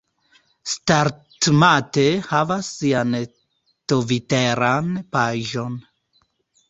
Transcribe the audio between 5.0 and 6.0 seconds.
paĝon